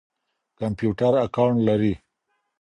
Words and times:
کمپيوټر 0.59 1.13
اکاونټ 1.25 1.57
لري. 1.67 1.93